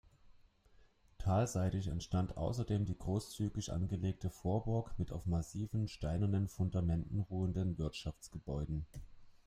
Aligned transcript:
Talseitig 1.19 1.87
entstand 1.89 2.35
außerdem 2.35 2.85
die 2.87 2.97
großzügig 2.97 3.71
angelegte 3.71 4.31
Vorburg 4.31 4.97
mit 4.97 5.11
auf 5.11 5.27
massiven 5.27 5.87
steinernen 5.87 6.47
Fundamenten 6.47 7.19
ruhenden 7.19 7.77
Wirtschaftsgebäuden. 7.77 8.87